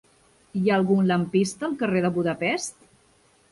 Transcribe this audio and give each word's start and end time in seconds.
Hi 0.59 0.63
ha 0.71 0.77
algun 0.77 1.09
lampista 1.11 1.69
al 1.69 1.77
carrer 1.83 2.03
de 2.09 2.13
Budapest? 2.19 2.91